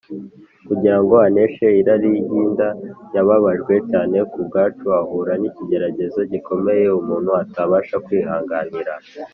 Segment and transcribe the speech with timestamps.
[0.67, 2.69] Kugira ngo aneshe irari ry’inda,
[3.15, 8.93] yababajwe cyane ku bwacu ahura n’ikigeragezo gikomeye umuntu atabasha kwihanganira